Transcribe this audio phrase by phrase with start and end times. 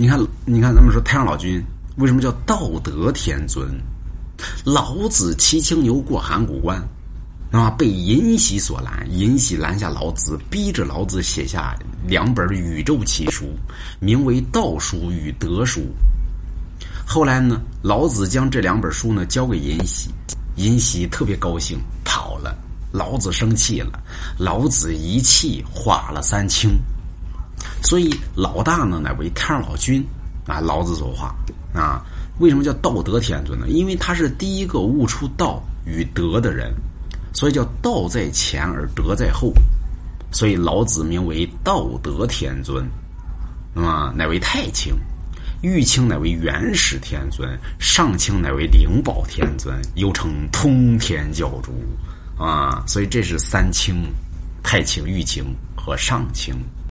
[0.00, 1.62] 你看，你看，咱们说太上老君
[1.96, 3.68] 为什么叫道德天尊？
[4.64, 6.82] 老子骑青牛过函谷关，
[7.50, 13.44] 啊，被尹喜所拦，尹喜拦下老子，逼着老子写下两本宇宙奇书，
[14.00, 15.82] 名为《道书》与《德书》。
[17.06, 20.08] 后来呢，老子将这两本书呢交给尹喜，
[20.56, 22.56] 尹喜特别高兴，跑了。
[22.90, 24.00] 老子生气了，
[24.38, 26.80] 老子一气化了三清。
[27.82, 30.04] 所以老大呢乃为太上老君
[30.46, 31.34] 啊，老子说话
[31.74, 32.02] 啊。
[32.38, 33.68] 为什么叫道德天尊呢？
[33.68, 36.74] 因为他是第一个悟出道与德的人，
[37.34, 39.52] 所以叫道在前而德在后。
[40.32, 42.88] 所以老子名为道德天尊，
[43.74, 44.94] 那么乃为太清，
[45.60, 51.74] 玉清乃为元始天尊，上清乃为灵宝天尊，又称通天教主
[52.42, 52.82] 啊。
[52.86, 54.04] 所以这是三清：
[54.62, 55.44] 太清、玉清
[55.76, 56.54] 和上清。